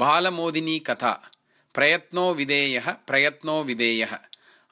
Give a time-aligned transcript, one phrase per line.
[0.00, 1.12] बालमोदिनी कथा
[1.74, 4.12] प्रयत्नो विधेयः प्रयत्नो विधेयः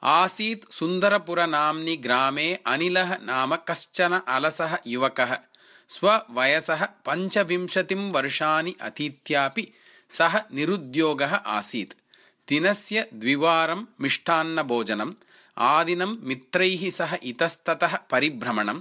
[0.03, 5.35] आसीत् सुन्दरपुरनाम्नि ग्रामे अनिलः नाम कश्चन अलसः युवकः
[5.95, 9.67] स्ववयसः पञ्चविंशतिं वर्षाणि अतीत्यापि
[10.17, 11.93] सः निरुद्योगः आसीत्
[12.47, 15.13] दिनस्य द्विवारं मिष्टान्नभोजनम्
[15.71, 18.79] आदिनं मित्रैः सह इतस्ततः परिभ्रमणं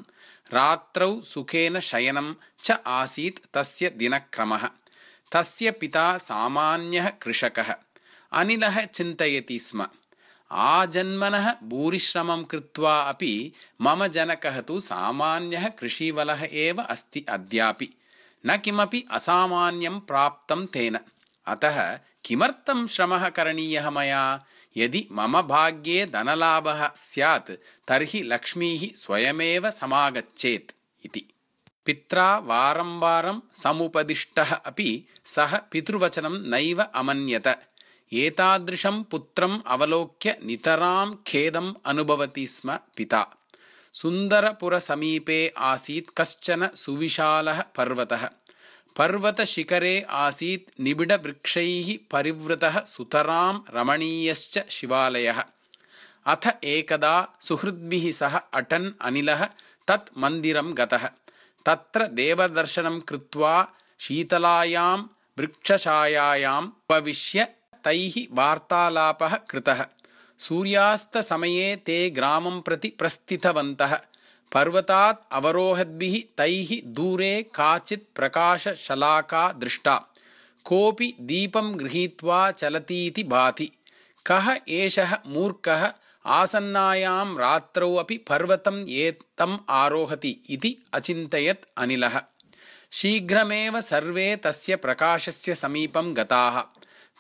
[0.57, 2.33] रात्रौ सुखेन शयनं
[2.65, 4.69] च आसीत् तस्य दिनक्रमः
[5.32, 7.75] तस्य पिता सामान्यः कृषकः।
[8.32, 9.86] अनिलः चिन्तयति स्म।
[10.50, 17.89] आजन्मनः भूरिश्रमं कृत्वा अपि मम जनकः तु सामान्यः कृषिवलः एव अस्ति अद्यापि।
[18.46, 20.98] न किमपि असामान्यं प्राप्तं तेन।
[21.46, 24.45] अतः किमर्थं श्रमः करणीयः मया?
[24.76, 27.50] यदि मम भाग्ये धनलाभः स्यात्
[27.89, 30.72] तर्हि लक्ष्मीः स्वयमेव समागच्छेत्
[31.06, 31.25] इति
[31.86, 37.62] पित्रा वारं वारं समुपदिष्टः अपि सः पितृवचनं नैव अमन्यत।
[38.12, 43.27] एतादृशं पुत्रम् अवलोक्य नितरां खेदम् अनुभवति स्म पिता।
[43.92, 48.29] सुन्दरपुरसमीपे आसीत् कश्चन सुविशालः पर्वतः।
[48.97, 55.45] पर्वतशिखरे आसीत् निबिडवृक्षैः परिवृतः सुतरां रमणीयश्च शिवालयः।
[56.27, 59.48] अथ एकदा सुहृद्भिः सह अटन् अनिलः
[59.89, 61.09] तत् मन्दिरं गतः
[61.67, 64.98] तत्र देवदर्शनं कृत्वा शीतलायां
[65.39, 67.45] वृक्षछायायाम् उपविश्य
[67.84, 69.86] तैः वार्तालापः कृतः।
[70.39, 74.00] सूर्यास्तसमये ते ग्रामं प्रति प्रस्थितवन्तः।
[74.53, 80.05] पर्वतात् अवरोहद्भिः तैः दूरे काचित् प्रकाशशलाका दृष्टा।
[80.64, 83.73] कोऽपि दीपं गृहीत्वा चलतीति भाति।
[84.27, 85.92] कः एषः मूर्खः
[86.27, 92.21] आसन्नायां रात्रौ अपि पर्वतम् एतम् आरोहति इति अचिन्तयत् अनिलः।
[92.93, 96.61] शीघ्रमेव सर्वे तस्य प्रकाशस्य समीपं गताः।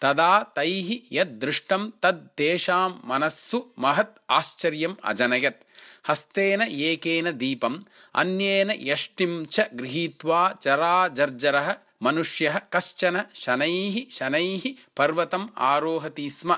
[0.02, 5.64] तदा तैः यद्दृष्टं तद् तेषां मनस्सु महत् आश्चर्यम् अजनयत्।
[6.08, 7.82] हस्तेन एकेन दीपम्
[8.14, 16.56] अन्येन यष्टिं च गृहीत्वा जराजर्जरः मनुष्यः कश्चन शनैः शनैः पर्वतम् आरोहति स्म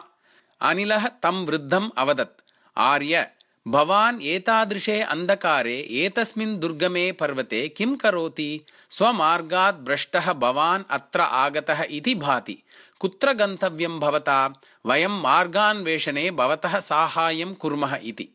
[0.61, 3.27] अनिलः तं वृद्धम् अवदत्। आर्य
[3.69, 8.67] भवान् एतादृशे अन्धकारे एतस्मिन् दुर्गमे पर्वते किं करोति?
[8.91, 12.63] स्वमार्गात् भ्रष्टः भवान् अत्र आगतः इति भाति।
[13.01, 14.61] कुत्र गन्तव्यं भवता?
[14.87, 18.29] वयं मार्गान्वेषणे भवतः साहाय्यं कुर्मः इति।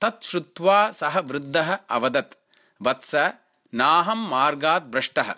[0.00, 2.38] तत् श्रुत्वा सः वृद्धः अवदत्।
[2.82, 3.14] वत्स
[3.74, 5.34] नाहं मार्गात् भ्रष्टः।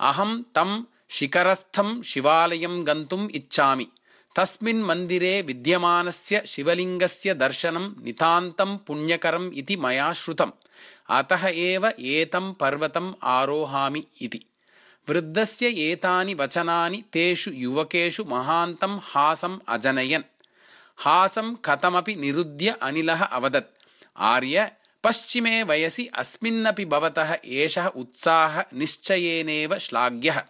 [0.00, 3.86] अहं तं शिखरस्थं शिवालयं गन्तुम् इच्छामि
[4.36, 10.50] तस्मिन् मन्दिरे विद्यमानस्य शिवलिङ्गस्य दर्शनं नितान्तं पुण्यकरम् इति मया श्रुतम्।
[11.10, 14.40] अतः एव एतं पर्वतम् आरोहामि इति।
[15.08, 20.22] वृद्धस्य एतानि वचनानि तेषु युवकेषु महान्तं हासम् अजनयन्।
[20.96, 23.82] हासं कथमपि निरुद्य अनिलः अवदत्।
[24.16, 24.70] आर्य
[25.04, 30.42] पश्चिमे वयसि अस्मिन्नपि भवतः एषः उत्साहः निश्चयेनेव श्लाघ्यः।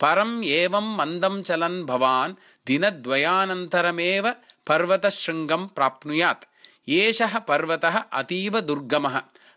[0.00, 2.34] परम् एवं मन्दं चलन् भवान्
[2.66, 4.30] दिनद्वयानन्तरमेव
[4.66, 6.44] पर्वतशृङ्गं प्राप्नुयात्।
[6.88, 9.16] एषः पर्वतः अतीव दुर्गमः।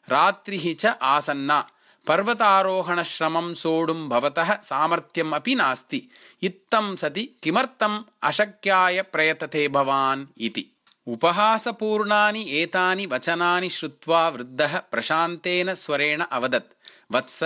[0.09, 1.69] रात्रिः च आसन्ना।
[2.07, 6.03] पर्वतारोहणश्रमं सोढुं भवतः सामर्थ्यम् अपि नास्ति।
[6.44, 10.66] इत्थं सति किमर्थम् अशक्याय प्रयतते भवान् इति।
[11.07, 16.74] उपहासपूर्णानि एतानि वचनानि श्रुत्वा वृद्धः प्रशान्तेन स्वरेण अवदत्।
[17.12, 17.44] वत्स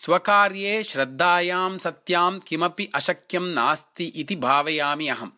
[0.00, 5.30] स्वकार्ये श्रद्धायां सत्यां किमपि अशक्यं नास्ति इति भावयामि अहम्।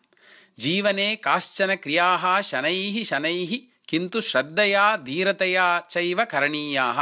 [0.59, 3.57] जीवने काश्चन क्रियाः शनैः शनैः
[3.89, 7.01] किन्तु श्रद्धया धीरतया चैव करणीयाः।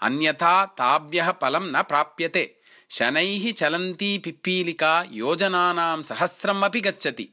[0.00, 2.56] अन्यथा ताभ्यः फलं न प्राप्यते।
[2.90, 7.28] शनैः चलन्ती पिप्पीलिका योजनानां सहस्रम् अपि गच्छति।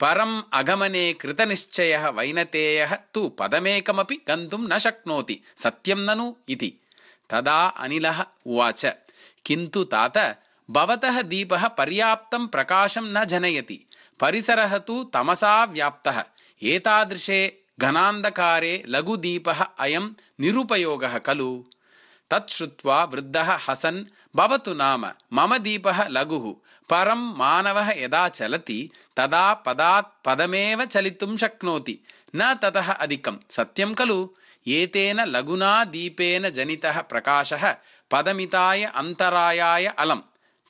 [0.00, 6.72] परम् अगमने कृतनिश्चयः वैनतेयः तु पदमेकमपि गन्तुं न शक्नोति। सत्यं ननु इति।
[7.30, 8.86] तदा अनिलः उवाच
[9.46, 13.86] किन्तु तात भवतः दीपः पर्याप्तं प्रकाशं न जनयति।
[14.20, 16.24] परिसरः तु तमसा व्याप्तः।
[16.62, 20.08] एतादृशे घनान्धकारे लघुदीपः अयं
[20.40, 21.64] निरुपयोगः खलु।
[22.30, 24.04] तत् श्रुत्वा वृद्धः हसन्
[24.36, 31.98] भवतु नाम मम दीपः लघुः। परं मानवः यदा चलति तदा पदात् पदमेव चलितुं शक्नोति।
[32.36, 34.28] न ततः अधिकं। सत्यं खलु।
[34.68, 37.74] एतेन लघुना दीपेन जनितः प्रकाशः
[38.10, 40.20] पदमिताय अन्तरायाय अलम्।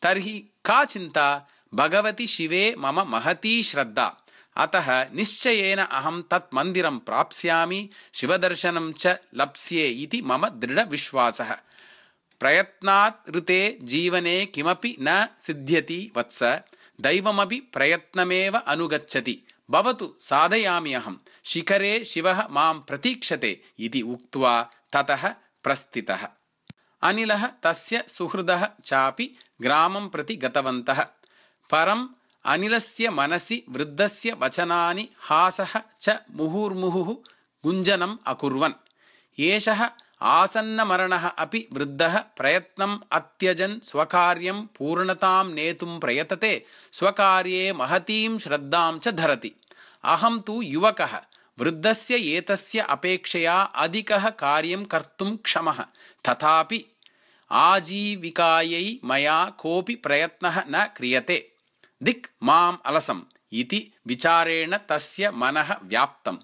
[0.03, 1.49] तर्हि का चिन्ता?
[1.75, 4.17] भगवति शिवे मम महती श्रद्धा।
[4.57, 11.57] अतः निश्चयेन अहं तत् मन्दिरं प्राप्स्यामि शिवदर्शनं च लप्स्ये इति मम दृढविश्वासः।
[12.41, 16.43] प्रयत्नात् ऋते जीवने किमपि न सिद्ध्यति वत्स।
[17.01, 25.29] दैवमपि प्रयत्नमेव अनुगच्छति। भवतु साधयामि अहं। शिखरे शिवः मां प्रतीक्षते इति उक्त्वा ततः
[25.63, 26.29] प्रस्थितः
[27.05, 29.31] अनिलः तस्य सुहृदः चापि
[29.61, 31.03] ग्रामं प्रति गतवन्तः।
[31.71, 32.09] परम्
[32.45, 37.15] अनिलस्य मनसि वृद्धस्य वचनानि हासः च मुहुर्मुहुः
[37.65, 38.73] गुञ्जनम् अकुर्वन्।
[39.41, 39.91] एषः
[40.23, 49.53] आसन्नमरणः अपि वृद्धः प्रयत्नम् अत्यजन् स्वकार्यं पूर्णतां नेतुं प्रयतते स्वकार्ये महतीं श्रद्धां च धरति।
[50.05, 51.21] अहं तु युवकः
[51.59, 55.85] वृद्धस्य एतस्य अपेक्षया अधिकः कार्यं कर्तुं क्षमः
[56.29, 56.85] तथापि
[57.51, 61.53] आजीविकायै मया कोऽपि प्रयत्नः न क्रियते।
[62.03, 66.37] दिक् माम् अलसम् इति विचारेण तस्य मनः व्याप्तम्।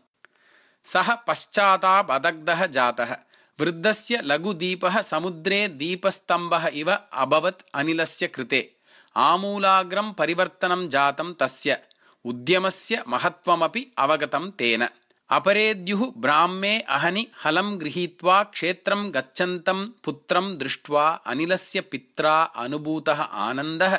[0.84, 3.16] सः पश्चातापदग्धः जातः।
[3.60, 8.76] वृद्धस्य लघुदीपः समुद्रे दीपस्तम्भः इव अभवत् अनिलस्य कृते।
[9.16, 11.78] आमूलाग्रं परिवर्तनं जातं तस्य।
[12.24, 14.88] उद्यमस्य महत्त्वमपि अवगतं तेन
[15.36, 22.32] अपरेद्युः ब्राह्मे अहनि हलं गृहीत्वा क्षेत्रं गच्छन्तं पुत्रं दृष्ट्वा अनिलस्य पित्रा
[22.64, 23.96] अनुभूतः आनन्दः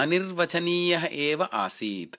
[0.00, 2.16] अनिर्वचनीयः एव आसीत्